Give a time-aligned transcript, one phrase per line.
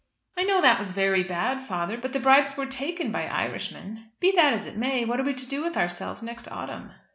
[0.35, 4.09] "I know that was very bad, father, but the bribes were taken by Irishmen.
[4.19, 6.93] Be that as it may, what are we to do with ourselves next autumn?"